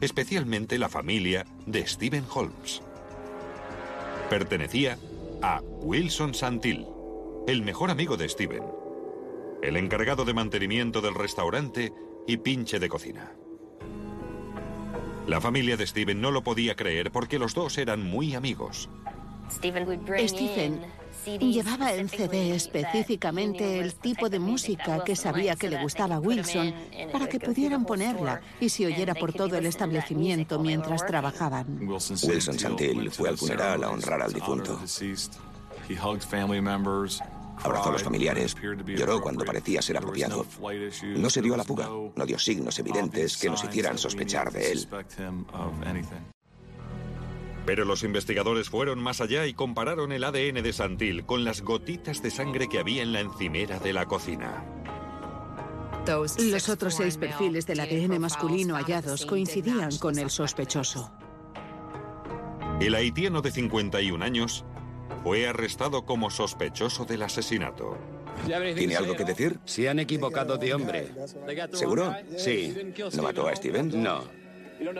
especialmente 0.02 0.78
la 0.78 0.90
familia 0.90 1.46
de 1.64 1.86
Stephen 1.86 2.26
Holmes. 2.30 2.82
Pertenecía 4.28 4.98
a 5.40 5.62
Wilson 5.62 6.34
Santil, 6.34 6.84
el 7.46 7.62
mejor 7.62 7.90
amigo 7.90 8.18
de 8.18 8.28
Stephen, 8.28 8.64
el 9.62 9.78
encargado 9.78 10.26
de 10.26 10.34
mantenimiento 10.34 11.00
del 11.00 11.14
restaurante 11.14 11.90
y 12.26 12.36
pinche 12.36 12.78
de 12.78 12.90
cocina. 12.90 13.32
La 15.26 15.40
familia 15.40 15.78
de 15.78 15.86
Steven 15.86 16.20
no 16.20 16.30
lo 16.30 16.42
podía 16.42 16.76
creer 16.76 17.10
porque 17.10 17.38
los 17.38 17.54
dos 17.54 17.78
eran 17.78 18.02
muy 18.02 18.34
amigos. 18.34 18.90
Stephen 19.50 20.82
llevaba 21.36 21.94
en 21.94 22.08
CD 22.08 22.54
específicamente 22.54 23.78
el 23.78 23.94
tipo 23.94 24.28
de 24.28 24.38
música 24.38 25.04
que 25.04 25.16
sabía 25.16 25.56
que 25.56 25.68
le 25.68 25.82
gustaba 25.82 26.16
a 26.16 26.20
Wilson 26.20 26.74
para 27.12 27.28
que 27.28 27.40
pudieran 27.40 27.84
ponerla 27.84 28.40
y 28.60 28.68
se 28.68 28.86
oyera 28.86 29.14
por 29.14 29.32
todo 29.32 29.56
el 29.56 29.66
establecimiento 29.66 30.58
mientras 30.58 31.04
trabajaban. 31.06 31.78
Wilson 31.86 32.58
Santil 32.58 33.10
fue 33.10 33.28
al 33.28 33.38
funeral 33.38 33.84
a 33.84 33.90
honrar 33.90 34.22
al 34.22 34.32
difunto. 34.32 34.80
Abrazó 37.60 37.88
a 37.88 37.92
los 37.92 38.02
familiares, 38.02 38.54
lloró 38.86 39.20
cuando 39.20 39.44
parecía 39.44 39.82
ser 39.82 39.96
apropiado. 39.96 40.46
No 41.02 41.28
se 41.28 41.42
dio 41.42 41.54
a 41.54 41.56
la 41.56 41.64
fuga, 41.64 41.88
no 41.88 42.26
dio 42.26 42.38
signos 42.38 42.78
evidentes 42.78 43.36
que 43.36 43.50
nos 43.50 43.64
hicieran 43.64 43.98
sospechar 43.98 44.52
de 44.52 44.72
él. 44.72 44.88
Pero 47.68 47.84
los 47.84 48.02
investigadores 48.02 48.70
fueron 48.70 48.98
más 48.98 49.20
allá 49.20 49.46
y 49.46 49.52
compararon 49.52 50.10
el 50.10 50.24
ADN 50.24 50.62
de 50.62 50.72
Santil 50.72 51.26
con 51.26 51.44
las 51.44 51.60
gotitas 51.60 52.22
de 52.22 52.30
sangre 52.30 52.66
que 52.66 52.78
había 52.78 53.02
en 53.02 53.12
la 53.12 53.20
encimera 53.20 53.78
de 53.78 53.92
la 53.92 54.06
cocina. 54.06 54.64
Los 56.38 56.70
otros 56.70 56.94
seis 56.94 57.18
perfiles 57.18 57.66
del 57.66 57.80
ADN 57.80 58.18
masculino 58.18 58.74
hallados 58.74 59.26
coincidían 59.26 59.98
con 59.98 60.18
el 60.18 60.30
sospechoso. 60.30 61.12
El 62.80 62.94
haitiano 62.94 63.42
de 63.42 63.50
51 63.50 64.24
años 64.24 64.64
fue 65.22 65.46
arrestado 65.46 66.06
como 66.06 66.30
sospechoso 66.30 67.04
del 67.04 67.22
asesinato. 67.22 67.98
¿Tiene 68.76 68.96
algo 68.96 69.14
que 69.14 69.26
decir? 69.26 69.60
Se 69.66 69.90
han 69.90 69.98
equivocado 69.98 70.56
de 70.56 70.72
hombre. 70.72 71.12
¿Seguro? 71.74 72.14
Sí. 72.38 72.74
¿No 73.12 73.22
mató 73.22 73.46
a 73.46 73.54
Steven? 73.54 74.02
No. 74.02 74.37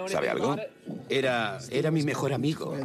¿Sabe 0.09 0.31
algo? 0.31 0.57
Era, 1.09 1.59
era 1.71 1.91
mi 1.91 2.03
mejor 2.03 2.33
amigo. 2.33 2.77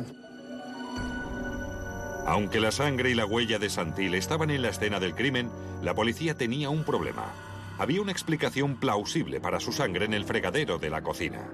Aunque 2.25 2.59
la 2.59 2.71
sangre 2.71 3.09
y 3.09 3.15
la 3.15 3.25
huella 3.25 3.59
de 3.59 3.69
Santil 3.69 4.15
estaban 4.15 4.49
en 4.49 4.61
la 4.61 4.69
escena 4.69 4.99
del 4.99 5.13
crimen, 5.13 5.49
la 5.81 5.93
policía 5.93 6.37
tenía 6.37 6.69
un 6.69 6.83
problema. 6.83 7.33
Había 7.77 8.01
una 8.01 8.11
explicación 8.11 8.79
plausible 8.79 9.41
para 9.41 9.59
su 9.59 9.71
sangre 9.71 10.05
en 10.05 10.13
el 10.13 10.25
fregadero 10.25 10.77
de 10.77 10.89
la 10.89 11.01
cocina. 11.01 11.49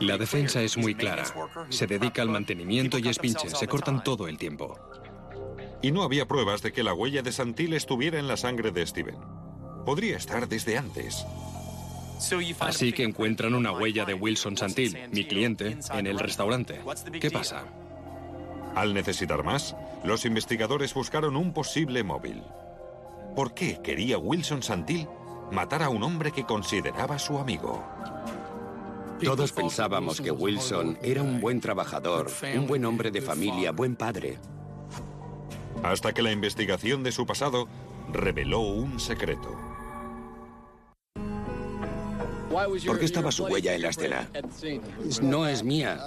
La 0.00 0.18
defensa 0.18 0.62
es 0.62 0.76
muy 0.76 0.94
clara. 0.94 1.24
Se 1.70 1.86
dedica 1.86 2.20
al 2.22 2.28
mantenimiento 2.28 2.98
y 2.98 3.08
es 3.08 3.18
pinche. 3.18 3.48
Se 3.48 3.66
cortan 3.66 4.04
todo 4.04 4.28
el 4.28 4.36
tiempo. 4.36 4.78
Y 5.82 5.92
no 5.92 6.02
había 6.02 6.28
pruebas 6.28 6.60
de 6.62 6.72
que 6.72 6.82
la 6.82 6.92
huella 6.92 7.22
de 7.22 7.32
Santil 7.32 7.72
estuviera 7.72 8.18
en 8.18 8.28
la 8.28 8.36
sangre 8.36 8.70
de 8.70 8.86
Steven. 8.86 9.16
Podría 9.86 10.18
estar 10.18 10.46
desde 10.46 10.76
antes. 10.76 11.24
Así 12.60 12.92
que 12.92 13.02
encuentran 13.02 13.54
una 13.54 13.72
huella 13.72 14.04
de 14.04 14.14
Wilson 14.14 14.56
Santil, 14.56 14.96
mi 15.10 15.24
cliente, 15.24 15.78
en 15.92 16.06
el 16.06 16.18
restaurante. 16.18 16.80
¿Qué 17.20 17.30
pasa? 17.30 17.64
Al 18.74 18.94
necesitar 18.94 19.42
más, 19.42 19.74
los 20.04 20.24
investigadores 20.24 20.94
buscaron 20.94 21.36
un 21.36 21.52
posible 21.52 22.02
móvil. 22.04 22.42
¿Por 23.34 23.54
qué 23.54 23.80
quería 23.82 24.18
Wilson 24.18 24.62
Santil 24.62 25.08
matar 25.50 25.82
a 25.82 25.88
un 25.88 26.02
hombre 26.02 26.30
que 26.32 26.44
consideraba 26.44 27.18
su 27.18 27.38
amigo? 27.38 27.84
Todos 29.22 29.52
pensábamos 29.52 30.20
que 30.20 30.30
Wilson 30.30 30.98
era 31.02 31.22
un 31.22 31.40
buen 31.40 31.60
trabajador, 31.60 32.30
un 32.56 32.66
buen 32.66 32.84
hombre 32.84 33.10
de 33.10 33.20
familia, 33.20 33.72
buen 33.72 33.96
padre. 33.96 34.38
Hasta 35.82 36.12
que 36.12 36.22
la 36.22 36.32
investigación 36.32 37.02
de 37.02 37.12
su 37.12 37.26
pasado 37.26 37.68
reveló 38.12 38.60
un 38.60 38.98
secreto. 39.00 39.58
¿Por 42.50 42.98
qué 42.98 43.04
estaba 43.04 43.30
su 43.30 43.44
huella 43.44 43.74
en 43.74 43.82
la 43.82 43.90
escena? 43.90 44.28
No 45.22 45.46
es 45.46 45.62
mía. 45.62 45.98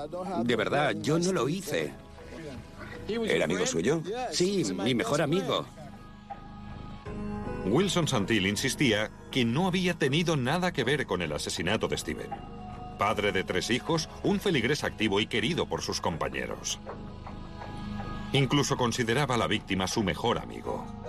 De 0.43 0.55
verdad, 0.55 0.93
yo 1.00 1.17
no 1.17 1.31
lo 1.31 1.47
hice. 1.47 1.93
¿Era 3.07 3.45
amigo 3.45 3.65
suyo? 3.65 4.01
Sí, 4.31 4.63
mi 4.73 4.93
mejor 4.93 5.21
amigo. 5.21 5.65
Wilson 7.65 8.09
Santil 8.09 8.45
insistía 8.45 9.09
que 9.31 9.45
no 9.45 9.67
había 9.67 9.93
tenido 9.93 10.35
nada 10.35 10.73
que 10.73 10.83
ver 10.83 11.05
con 11.05 11.21
el 11.21 11.31
asesinato 11.31 11.88
de 11.88 11.97
Steven. 11.97 12.29
Padre 13.00 13.31
de 13.31 13.45
tres 13.45 13.69
hijos, 13.69 14.09
un 14.23 14.39
feligrés 14.39 14.83
activo 14.83 15.21
y 15.21 15.27
querido 15.27 15.65
por 15.65 15.81
sus 15.81 16.01
compañeros. 16.01 16.79
Incluso 18.33 18.75
consideraba 18.75 19.35
a 19.35 19.38
la 19.38 19.47
víctima 19.47 19.88
su 19.88 20.03
mejor 20.03 20.39
amigo. 20.39 21.02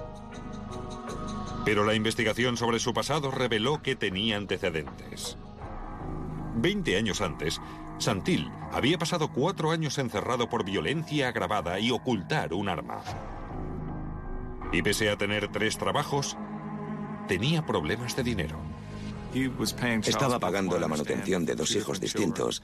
Pero 1.65 1.85
la 1.85 1.95
investigación 1.95 2.57
sobre 2.57 2.79
su 2.79 2.93
pasado 2.93 3.31
reveló 3.31 3.83
que 3.83 3.97
tenía 3.97 4.37
antecedentes. 4.37 5.39
Veinte 6.57 6.97
años 6.97 7.21
antes, 7.21 7.61
Santil 7.99 8.51
había 8.73 8.99
pasado 8.99 9.33
cuatro 9.33 9.71
años 9.71 9.99
encerrado 9.99 10.49
por 10.49 10.65
violencia 10.65 11.29
agravada 11.29 11.81
y 11.81 11.91
ocultar 11.91 12.53
un 12.53 12.69
arma. 12.69 13.03
Y 14.73 14.83
pese 14.83 15.11
a 15.11 15.17
tener 15.17 15.51
tres 15.51 15.79
trabajos, 15.79 16.37
tenía 17.29 17.65
problemas 17.65 18.15
de 18.17 18.23
dinero. 18.23 18.59
Estaba 20.05 20.39
pagando 20.39 20.79
la 20.79 20.87
manutención 20.87 21.45
de 21.45 21.57
dos 21.57 21.75
hijos 21.75 21.99
distintos 22.01 22.63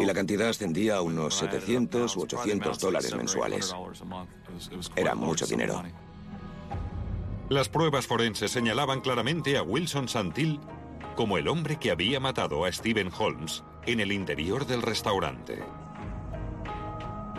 y 0.00 0.04
la 0.04 0.14
cantidad 0.14 0.48
ascendía 0.48 0.96
a 0.96 1.02
unos 1.02 1.36
700 1.36 2.16
u 2.16 2.22
800 2.22 2.78
dólares 2.78 3.14
mensuales. 3.14 3.74
Era 4.96 5.14
mucho 5.14 5.46
dinero. 5.46 5.82
Las 7.50 7.68
pruebas 7.68 8.06
forenses 8.06 8.50
señalaban 8.50 9.02
claramente 9.02 9.58
a 9.58 9.62
Wilson 9.62 10.08
Santil 10.08 10.60
como 11.14 11.36
el 11.36 11.46
hombre 11.46 11.78
que 11.78 11.90
había 11.90 12.18
matado 12.18 12.64
a 12.64 12.72
Stephen 12.72 13.10
Holmes 13.16 13.62
en 13.84 14.00
el 14.00 14.12
interior 14.12 14.66
del 14.66 14.80
restaurante. 14.80 15.62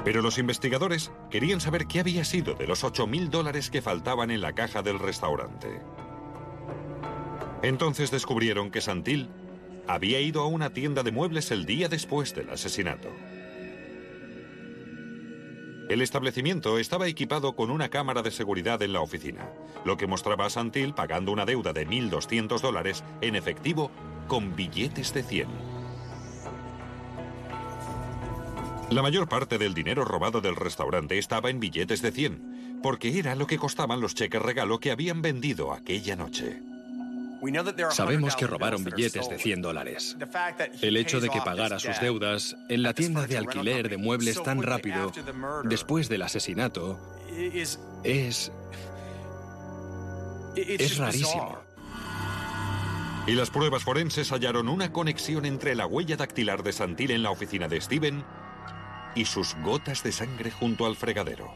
Pero 0.03 0.21
los 0.21 0.37
investigadores 0.37 1.11
querían 1.31 1.59
saber 1.59 1.87
qué 1.87 2.01
había 2.01 2.23
sido 2.23 2.53
de 2.53 2.67
los 2.67 2.83
8.000 2.83 3.29
dólares 3.29 3.71
que 3.71 3.81
faltaban 3.81 4.29
en 4.29 4.41
la 4.41 4.53
caja 4.53 4.83
del 4.83 4.99
restaurante. 4.99 5.81
Entonces 7.63 8.11
descubrieron 8.11 8.69
que 8.69 8.81
Santil 8.81 9.29
había 9.87 10.19
ido 10.19 10.41
a 10.41 10.47
una 10.47 10.71
tienda 10.71 11.01
de 11.01 11.11
muebles 11.11 11.49
el 11.49 11.65
día 11.65 11.89
después 11.89 12.35
del 12.35 12.51
asesinato. 12.51 13.09
El 15.87 16.01
establecimiento 16.01 16.79
estaba 16.79 17.07
equipado 17.07 17.55
con 17.55 17.69
una 17.69 17.89
cámara 17.89 18.23
de 18.23 18.31
seguridad 18.31 18.81
en 18.81 18.91
la 18.91 19.01
oficina, 19.01 19.51
lo 19.83 19.97
que 19.97 20.07
mostraba 20.07 20.47
a 20.47 20.49
Santil 20.49 20.95
pagando 20.95 21.31
una 21.31 21.45
deuda 21.45 21.73
de 21.73 21.87
1.200 21.87 22.59
dólares 22.59 23.03
en 23.21 23.35
efectivo 23.35 23.91
con 24.27 24.55
billetes 24.55 25.13
de 25.13 25.21
100. 25.21 25.47
La 28.89 29.03
mayor 29.03 29.29
parte 29.29 29.59
del 29.59 29.75
dinero 29.75 30.05
robado 30.05 30.41
del 30.41 30.55
restaurante 30.55 31.19
estaba 31.19 31.51
en 31.51 31.59
billetes 31.59 32.01
de 32.01 32.11
100, 32.11 32.79
porque 32.81 33.19
era 33.19 33.35
lo 33.35 33.45
que 33.45 33.59
costaban 33.59 34.01
los 34.01 34.15
cheques 34.15 34.41
regalo 34.41 34.79
que 34.79 34.91
habían 34.91 35.21
vendido 35.21 35.71
aquella 35.71 36.15
noche. 36.15 36.61
Sabemos 37.91 38.35
que 38.35 38.47
robaron 38.47 38.83
billetes 38.83 39.29
de 39.29 39.37
100 39.37 39.61
dólares. 39.61 40.17
El 40.81 40.97
hecho 40.97 41.19
de 41.19 41.29
que 41.29 41.39
pagara 41.41 41.79
sus 41.79 41.99
deudas 41.99 42.55
en 42.69 42.83
la 42.83 42.93
tienda 42.93 43.27
de 43.27 43.37
alquiler 43.37 43.89
de 43.89 43.97
muebles 43.97 44.41
tan 44.41 44.61
rápido 44.61 45.11
después 45.63 46.09
del 46.09 46.21
asesinato 46.23 46.99
es... 47.33 47.79
es 48.03 48.51
rarísimo. 50.97 51.59
Y 53.27 53.33
las 53.33 53.49
pruebas 53.49 53.83
forenses 53.83 54.31
hallaron 54.31 54.69
una 54.69 54.91
conexión 54.91 55.45
entre 55.45 55.73
la 55.73 55.87
huella 55.87 56.15
dactilar 56.15 56.61
de 56.61 56.71
Santil 56.71 57.09
en 57.09 57.23
la 57.23 57.31
oficina 57.31 57.67
de 57.67 57.81
Steven 57.81 58.23
y 59.15 59.25
sus 59.25 59.55
gotas 59.63 60.03
de 60.03 60.11
sangre 60.11 60.51
junto 60.51 60.85
al 60.85 60.95
fregadero. 60.95 61.51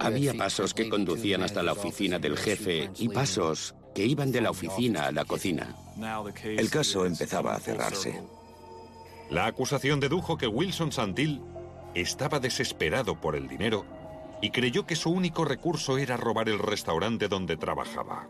Había 0.00 0.34
pasos 0.34 0.74
que 0.74 0.88
conducían 0.88 1.42
hasta 1.42 1.62
la 1.62 1.72
oficina 1.72 2.18
del 2.18 2.36
jefe 2.36 2.90
y 2.98 3.08
pasos 3.10 3.74
que 3.94 4.04
iban 4.04 4.32
de 4.32 4.40
la 4.40 4.50
oficina 4.50 5.06
a 5.06 5.12
la 5.12 5.24
cocina. 5.24 5.76
El 6.44 6.70
caso 6.70 7.04
empezaba 7.04 7.54
a 7.54 7.60
cerrarse. 7.60 8.22
La 9.30 9.46
acusación 9.46 10.00
dedujo 10.00 10.36
que 10.36 10.46
Wilson 10.46 10.92
Santil 10.92 11.40
estaba 11.94 12.40
desesperado 12.40 13.20
por 13.20 13.36
el 13.36 13.48
dinero 13.48 13.84
y 14.42 14.50
creyó 14.50 14.86
que 14.86 14.96
su 14.96 15.10
único 15.10 15.44
recurso 15.44 15.98
era 15.98 16.16
robar 16.16 16.48
el 16.48 16.58
restaurante 16.58 17.28
donde 17.28 17.56
trabajaba. 17.56 18.28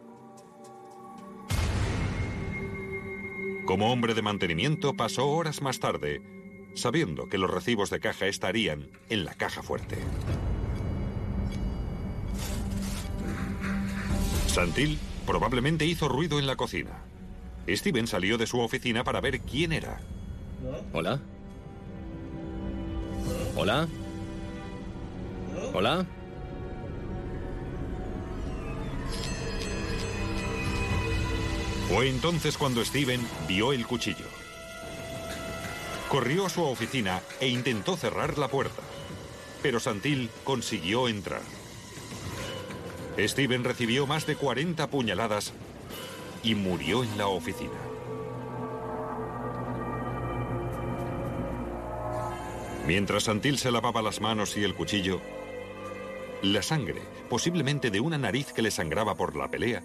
Como 3.67 3.93
hombre 3.93 4.15
de 4.15 4.23
mantenimiento 4.23 4.95
pasó 4.95 5.29
horas 5.29 5.63
más 5.63 5.79
tarde, 5.79 6.21
sabiendo 6.75 7.29
que 7.29 7.39
los 7.39 7.51
recibos 7.51 7.89
de 7.91 8.01
caja 8.01 8.27
estarían 8.27 8.91
en 9.09 9.25
la 9.25 9.35
caja 9.35 9.63
fuerte. 9.63 9.97
Santil 14.49 14.99
Probablemente 15.31 15.87
hizo 15.87 16.09
ruido 16.09 16.41
en 16.41 16.49
la 16.49 16.57
cocina. 16.57 16.91
Steven 17.69 18.09
salió 18.09 18.37
de 18.37 18.49
su 18.49 18.59
oficina 18.59 19.05
para 19.05 19.21
ver 19.21 19.39
quién 19.39 19.73
era. 19.73 20.01
¿Hola? 20.93 21.21
¿Hola? 23.55 23.87
¿Hola? 25.73 26.05
Fue 31.89 32.09
entonces 32.09 32.59
cuando 32.59 32.85
Steven 32.85 33.25
vio 33.47 33.73
el 33.73 33.87
cuchillo. 33.87 34.27
Corrió 36.09 36.47
a 36.47 36.51
su 36.51 36.65
oficina 36.65 37.21
e 37.39 37.47
intentó 37.47 37.97
cerrar 37.97 38.37
la 38.37 38.49
puerta, 38.49 38.83
pero 39.63 39.79
Santil 39.79 40.29
consiguió 40.43 41.07
entrar. 41.07 41.60
Steven 43.27 43.65
recibió 43.65 44.07
más 44.07 44.27
de 44.27 44.37
40 44.37 44.87
puñaladas 44.89 45.53
y 46.43 46.55
murió 46.55 47.03
en 47.03 47.19
la 47.19 47.27
oficina. 47.27 47.71
Mientras 52.87 53.25
Santil 53.25 53.59
se 53.59 53.71
lavaba 53.71 54.03
las 54.03 54.21
manos 54.21 54.57
y 54.57 54.65
el 54.65 54.75
cuchillo, 54.75 55.21
la 56.43 56.63
sangre, 56.63 57.03
posiblemente 57.29 57.91
de 57.91 58.01
una 58.01 58.17
nariz 58.17 58.53
que 58.53 58.63
le 58.63 58.71
sangraba 58.71 59.15
por 59.15 59.37
la 59.37 59.51
pelea, 59.51 59.83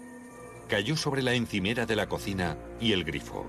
cayó 0.68 0.96
sobre 0.96 1.22
la 1.22 1.34
encimera 1.34 1.86
de 1.86 1.96
la 1.96 2.08
cocina 2.08 2.56
y 2.80 2.92
el 2.92 3.04
grifo. 3.04 3.46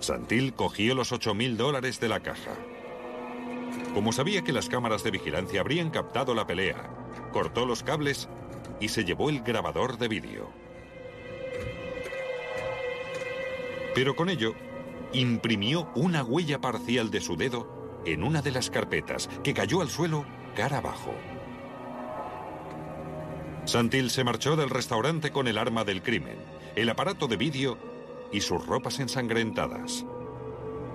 Santil 0.00 0.54
cogió 0.54 0.94
los 0.94 1.12
8.000 1.12 1.56
dólares 1.56 2.00
de 2.00 2.08
la 2.08 2.20
caja. 2.20 2.52
Como 3.94 4.12
sabía 4.12 4.42
que 4.42 4.52
las 4.52 4.68
cámaras 4.68 5.04
de 5.04 5.10
vigilancia 5.10 5.60
habrían 5.60 5.90
captado 5.90 6.34
la 6.34 6.46
pelea, 6.46 6.90
cortó 7.32 7.64
los 7.66 7.82
cables 7.82 8.28
y 8.80 8.88
se 8.88 9.04
llevó 9.04 9.28
el 9.28 9.42
grabador 9.42 9.98
de 9.98 10.08
vídeo. 10.08 10.50
Pero 13.94 14.16
con 14.16 14.28
ello, 14.28 14.54
imprimió 15.12 15.90
una 15.94 16.24
huella 16.24 16.60
parcial 16.60 17.10
de 17.10 17.20
su 17.20 17.36
dedo 17.36 18.02
en 18.06 18.22
una 18.22 18.42
de 18.42 18.52
las 18.52 18.70
carpetas 18.70 19.28
que 19.44 19.54
cayó 19.54 19.82
al 19.82 19.90
suelo 19.90 20.24
cara 20.54 20.78
abajo. 20.78 21.14
Santil 23.64 24.10
se 24.10 24.24
marchó 24.24 24.56
del 24.56 24.70
restaurante 24.70 25.30
con 25.30 25.46
el 25.46 25.58
arma 25.58 25.84
del 25.84 26.02
crimen, 26.02 26.38
el 26.76 26.88
aparato 26.88 27.28
de 27.28 27.36
vídeo 27.36 27.78
y 28.32 28.40
sus 28.40 28.66
ropas 28.66 29.00
ensangrentadas. 29.00 30.04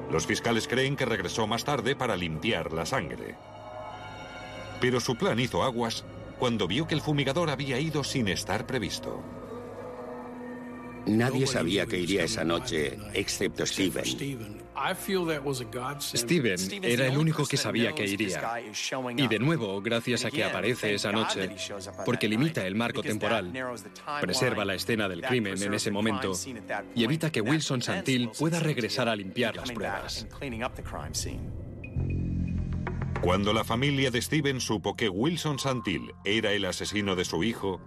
Los 0.09 0.25
fiscales 0.25 0.67
creen 0.67 0.95
que 0.95 1.05
regresó 1.05 1.47
más 1.47 1.63
tarde 1.63 1.95
para 1.95 2.15
limpiar 2.15 2.73
la 2.73 2.85
sangre. 2.85 3.35
Pero 4.79 4.99
su 4.99 5.15
plan 5.15 5.39
hizo 5.39 5.63
aguas 5.63 6.05
cuando 6.37 6.67
vio 6.67 6.87
que 6.87 6.95
el 6.95 7.01
fumigador 7.01 7.49
había 7.49 7.79
ido 7.79 8.03
sin 8.03 8.27
estar 8.27 8.65
previsto. 8.65 9.23
Nadie 11.07 11.45
sabía 11.45 11.85
que 11.85 11.99
iría 11.99 12.23
esa 12.23 12.43
noche, 12.43 12.97
excepto 13.13 13.65
Steven. 13.65 14.05
Steven 16.01 16.59
era 16.83 17.07
el 17.07 17.17
único 17.17 17.45
que 17.45 17.57
sabía 17.57 17.93
que 17.93 18.05
iría. 18.05 18.59
Y 19.15 19.27
de 19.27 19.39
nuevo, 19.39 19.81
gracias 19.81 20.25
a 20.25 20.31
que 20.31 20.43
aparece 20.43 20.95
esa 20.95 21.11
noche, 21.11 21.55
porque 22.05 22.27
limita 22.27 22.65
el 22.65 22.75
marco 22.75 23.01
temporal, 23.01 23.53
preserva 24.19 24.65
la 24.65 24.73
escena 24.73 25.07
del 25.07 25.21
crimen 25.21 25.61
en 25.61 25.73
ese 25.73 25.91
momento 25.91 26.33
y 26.95 27.03
evita 27.03 27.31
que 27.31 27.41
Wilson 27.41 27.81
Santil 27.81 28.31
pueda 28.37 28.59
regresar 28.59 29.07
a 29.07 29.15
limpiar 29.15 29.55
las 29.55 29.71
pruebas. 29.71 30.27
Cuando 33.25 33.53
la 33.53 33.63
familia 33.63 34.11
de 34.11 34.21
Steven 34.21 34.61
supo 34.61 34.95
que 34.95 35.09
Wilson 35.09 35.57
Santil 35.57 36.13
era 36.25 36.51
el 36.51 36.63
asesino 36.63 37.15
de 37.15 37.25
su 37.25 37.43
hijo, 37.43 37.81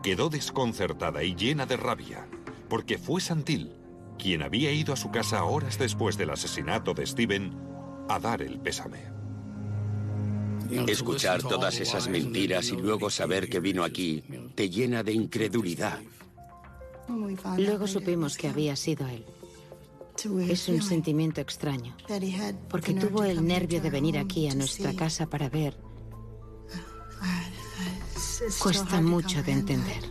quedó 0.00 0.28
desconcertada 0.28 1.24
y 1.24 1.34
llena 1.34 1.66
de 1.66 1.76
rabia, 1.76 2.28
porque 2.68 2.96
fue 2.96 3.20
Santil 3.20 3.72
quien 4.16 4.44
había 4.44 4.70
ido 4.70 4.92
a 4.92 4.96
su 4.96 5.10
casa 5.10 5.42
horas 5.42 5.76
después 5.76 6.16
del 6.16 6.30
asesinato 6.30 6.94
de 6.94 7.04
Steven 7.04 7.52
a 8.08 8.20
dar 8.20 8.42
el 8.42 8.60
pésame. 8.60 9.00
Escuchar 10.86 11.42
todas 11.42 11.80
esas 11.80 12.08
mentiras 12.08 12.68
y 12.68 12.76
luego 12.76 13.10
saber 13.10 13.48
que 13.48 13.58
vino 13.58 13.82
aquí 13.82 14.22
te 14.54 14.70
llena 14.70 15.02
de 15.02 15.14
incredulidad. 15.14 15.98
Luego 17.58 17.88
supimos 17.88 18.36
que 18.36 18.46
había 18.46 18.76
sido 18.76 19.08
él. 19.08 19.24
Es 20.48 20.68
un 20.68 20.82
sentimiento 20.82 21.40
extraño, 21.40 21.94
porque 22.70 22.94
tuvo 22.94 23.24
el 23.24 23.46
nervio 23.46 23.80
de 23.80 23.90
venir 23.90 24.18
aquí 24.18 24.48
a 24.48 24.54
nuestra 24.54 24.94
casa 24.94 25.28
para 25.28 25.48
ver. 25.48 25.76
Cuesta 28.58 29.00
mucho 29.00 29.42
de 29.42 29.52
entender. 29.52 30.02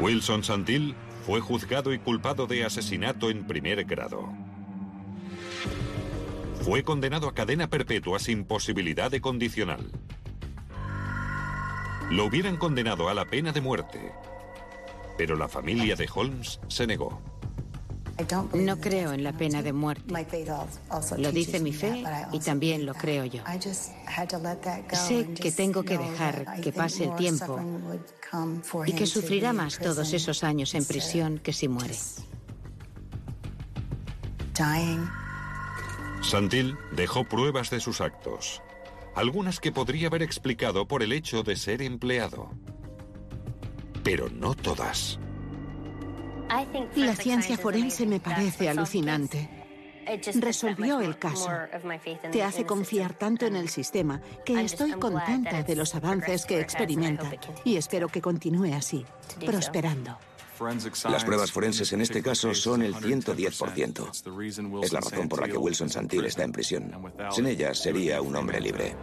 Wilson 0.00 0.42
Santil 0.42 0.94
fue 1.26 1.40
juzgado 1.40 1.92
y 1.92 1.98
culpado 1.98 2.46
de 2.46 2.64
asesinato 2.64 3.28
en 3.30 3.46
primer 3.46 3.84
grado. 3.84 4.32
Fue 6.62 6.82
condenado 6.82 7.28
a 7.28 7.34
cadena 7.34 7.68
perpetua 7.68 8.18
sin 8.18 8.44
posibilidad 8.44 9.10
de 9.10 9.20
condicional. 9.20 9.90
Lo 12.10 12.24
hubieran 12.24 12.56
condenado 12.56 13.08
a 13.08 13.14
la 13.14 13.26
pena 13.26 13.52
de 13.52 13.60
muerte, 13.60 14.12
pero 15.18 15.36
la 15.36 15.48
familia 15.48 15.94
de 15.94 16.08
Holmes 16.14 16.60
se 16.68 16.86
negó. 16.86 17.20
No 18.54 18.80
creo 18.80 19.12
en 19.12 19.22
la 19.22 19.32
pena 19.32 19.62
de 19.62 19.72
muerte. 19.72 20.12
Lo 21.18 21.32
dice 21.32 21.60
mi 21.60 21.72
fe 21.72 22.02
y 22.32 22.40
también 22.40 22.84
lo 22.84 22.94
creo 22.94 23.24
yo. 23.24 23.42
Sé 24.92 25.28
que 25.34 25.52
tengo 25.52 25.82
que 25.84 25.98
dejar 25.98 26.60
que 26.60 26.72
pase 26.72 27.04
el 27.04 27.14
tiempo 27.14 27.60
y 28.86 28.92
que 28.92 29.06
sufrirá 29.06 29.52
más 29.52 29.78
todos 29.78 30.12
esos 30.12 30.42
años 30.42 30.74
en 30.74 30.84
prisión 30.84 31.38
que 31.38 31.52
si 31.52 31.68
muere. 31.68 31.94
Santil 36.22 36.76
dejó 36.92 37.24
pruebas 37.24 37.70
de 37.70 37.78
sus 37.78 38.00
actos, 38.00 38.60
algunas 39.14 39.60
que 39.60 39.70
podría 39.70 40.08
haber 40.08 40.22
explicado 40.22 40.88
por 40.88 41.04
el 41.04 41.12
hecho 41.12 41.44
de 41.44 41.54
ser 41.54 41.80
empleado, 41.80 42.50
pero 44.02 44.28
no 44.28 44.54
todas. 44.54 45.20
La 46.96 47.14
ciencia 47.14 47.56
forense 47.58 48.06
me 48.06 48.20
parece 48.20 48.68
alucinante. 48.68 49.48
Resolvió 50.36 51.00
el 51.00 51.18
caso. 51.18 51.50
Te 52.32 52.42
hace 52.42 52.64
confiar 52.64 53.12
tanto 53.14 53.46
en 53.46 53.56
el 53.56 53.68
sistema 53.68 54.20
que 54.44 54.60
estoy 54.62 54.92
contenta 54.92 55.62
de 55.62 55.76
los 55.76 55.94
avances 55.94 56.46
que 56.46 56.60
experimenta 56.60 57.30
y 57.64 57.76
espero 57.76 58.08
que 58.08 58.22
continúe 58.22 58.74
así, 58.74 59.04
prosperando. 59.44 60.18
Las 61.08 61.24
pruebas 61.24 61.52
forenses 61.52 61.92
en 61.92 62.00
este 62.00 62.22
caso 62.22 62.52
son 62.54 62.82
el 62.82 62.94
110%. 62.94 64.82
Es 64.82 64.92
la 64.92 65.00
razón 65.00 65.28
por 65.28 65.40
la 65.40 65.48
que 65.48 65.56
Wilson 65.56 65.88
Santil 65.88 66.24
está 66.24 66.42
en 66.42 66.52
prisión. 66.52 67.12
Sin 67.30 67.46
ellas 67.46 67.78
sería 67.78 68.20
un 68.20 68.34
hombre 68.34 68.60
libre. 68.60 68.96